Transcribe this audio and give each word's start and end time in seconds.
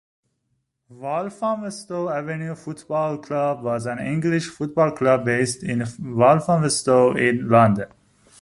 Walthamstow 0.89 2.09
Avenue 2.09 2.55
Football 2.55 3.19
Club 3.19 3.61
was 3.61 3.85
an 3.85 3.99
English 3.99 4.47
football 4.47 4.93
club 4.93 5.25
based 5.25 5.61
in 5.61 5.83
Walthamstow 5.99 7.11
in 7.17 7.47
London. 7.47 7.89